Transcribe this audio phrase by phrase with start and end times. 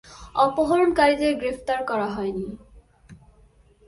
[0.35, 2.47] অপহরণকারীদের গ্রেফতার করা হয়নি।